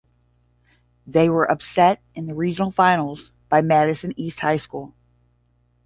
They 1.05 1.29
were 1.29 1.43
upset 1.45 2.01
in 2.15 2.25
the 2.25 2.33
Regional 2.33 2.71
Finals 2.71 3.31
by 3.49 3.61
Madison 3.61 4.13
East 4.19 4.39
High 4.39 4.57
School. 4.57 4.95